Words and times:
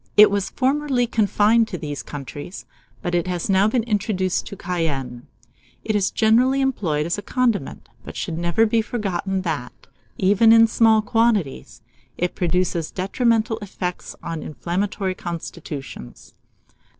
It 0.17 0.31
was 0.31 0.49
formerly 0.49 1.05
confined 1.05 1.67
to 1.67 1.77
these 1.77 2.01
countries, 2.01 2.65
but 3.03 3.13
it 3.13 3.27
has 3.27 3.51
now 3.51 3.67
been 3.67 3.83
introduced 3.83 4.47
to 4.47 4.55
Cayenne. 4.55 5.27
It 5.83 5.95
is 5.95 6.09
generally 6.09 6.59
employed 6.59 7.05
as 7.05 7.19
a 7.19 7.21
condiment; 7.21 7.87
but 8.03 8.15
it 8.15 8.17
should 8.17 8.39
never 8.39 8.65
be 8.65 8.81
forgotten, 8.81 9.43
that, 9.43 9.85
even 10.17 10.51
in 10.53 10.65
small 10.65 11.03
quantities, 11.03 11.83
it 12.17 12.33
produces 12.33 12.89
detrimental 12.89 13.59
effects 13.59 14.15
on 14.23 14.41
inflammatory 14.41 15.13
constitutions. 15.13 16.33